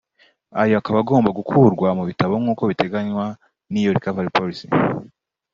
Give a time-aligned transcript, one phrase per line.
[0.61, 3.25] ayo akaba agomba gukurwa mu bitabo nk’uko biteganywa
[3.71, 4.67] n’iyo ‘Recovery policy’